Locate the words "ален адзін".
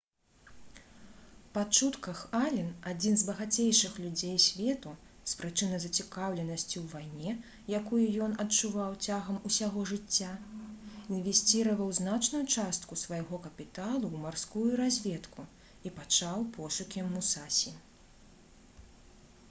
2.37-3.17